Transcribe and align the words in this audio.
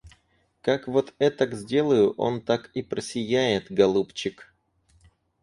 Как 0.63 0.87
вот 0.87 1.13
этак 1.19 1.53
сделаю, 1.53 2.13
он 2.13 2.41
так 2.41 2.71
и 2.73 2.81
просияет, 2.81 3.71
голубчик. 3.71 4.51